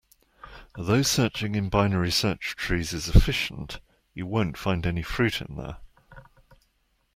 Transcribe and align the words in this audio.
Although 0.75 1.03
searching 1.03 1.53
in 1.53 1.69
binary 1.69 2.09
search 2.09 2.55
trees 2.55 2.91
is 2.91 3.07
efficient, 3.07 3.79
you 4.15 4.25
won't 4.25 4.57
find 4.57 4.87
any 4.87 5.03
fruit 5.03 5.41
in 5.41 5.57
there. 5.57 5.77